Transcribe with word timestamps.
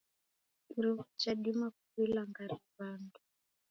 Iruwa 0.77 1.03
jadima 1.21 1.67
kuwilangaria 1.77 2.57
wandu. 2.77 3.19